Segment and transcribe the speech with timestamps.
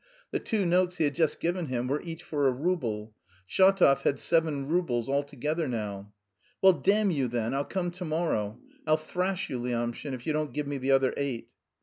[0.31, 3.13] The two notes he had just given him were each for a rouble.
[3.47, 6.11] Shatov had seven roubles altogether now.
[6.59, 8.59] "Well, damn you, then, I'll come to morrow.
[8.87, 11.49] I'll thrash you, Lyamshin, if you don't give me the other eight."